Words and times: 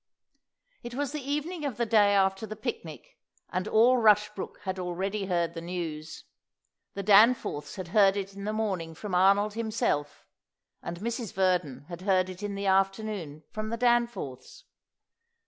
It 0.81 0.95
was 0.95 1.11
the 1.11 1.21
evening 1.21 1.63
of 1.63 1.77
the 1.77 1.85
day 1.85 2.15
after 2.15 2.47
the 2.47 2.55
picnic, 2.55 3.19
and 3.51 3.67
all 3.67 3.97
Rushbrook 3.99 4.59
had 4.63 4.79
already 4.79 5.27
heard 5.27 5.53
the 5.53 5.61
news. 5.61 6.23
The 6.95 7.03
Danforths 7.03 7.75
had 7.75 7.89
heard 7.89 8.17
it 8.17 8.33
in 8.33 8.45
the 8.45 8.51
morning 8.51 8.95
from 8.95 9.13
Arnold 9.13 9.53
himself, 9.53 10.25
and 10.81 10.99
Mrs. 11.01 11.33
Verdon 11.33 11.81
had 11.87 12.01
heard 12.01 12.29
it 12.29 12.41
in 12.41 12.55
the 12.55 12.65
afternoon 12.65 13.43
from 13.51 13.69
the 13.69 13.77
Danforths. 13.77 14.63